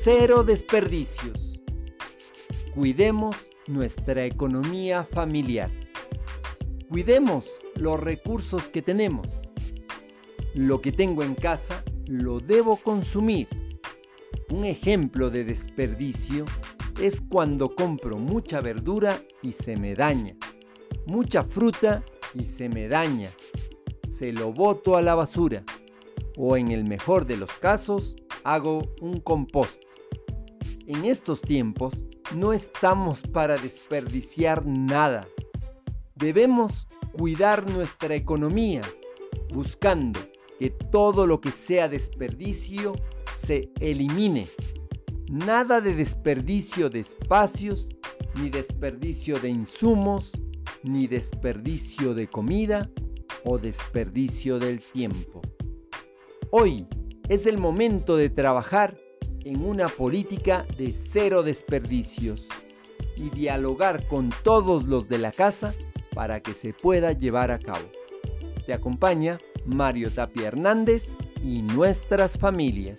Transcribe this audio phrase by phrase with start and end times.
[0.00, 1.60] cero desperdicios.
[2.72, 5.72] Cuidemos nuestra economía familiar.
[6.88, 9.26] Cuidemos los recursos que tenemos.
[10.54, 13.48] Lo que tengo en casa lo debo consumir.
[14.50, 16.44] Un ejemplo de desperdicio
[17.00, 20.36] es cuando compro mucha verdura y se me daña,
[21.06, 22.04] mucha fruta
[22.34, 23.30] y se me daña.
[24.08, 25.64] Se lo boto a la basura
[26.36, 28.14] o en el mejor de los casos
[28.54, 29.82] hago un compost.
[30.86, 35.28] En estos tiempos no estamos para desperdiciar nada.
[36.14, 38.80] Debemos cuidar nuestra economía
[39.52, 40.18] buscando
[40.58, 42.94] que todo lo que sea desperdicio
[43.36, 44.48] se elimine.
[45.30, 47.90] Nada de desperdicio de espacios,
[48.34, 50.32] ni desperdicio de insumos,
[50.82, 52.90] ni desperdicio de comida
[53.44, 55.42] o desperdicio del tiempo.
[56.50, 56.86] Hoy
[57.28, 58.96] es el momento de trabajar
[59.44, 62.48] en una política de cero desperdicios
[63.16, 65.74] y dialogar con todos los de la casa
[66.14, 67.86] para que se pueda llevar a cabo.
[68.66, 72.98] Te acompaña Mario Tapia Hernández y nuestras familias.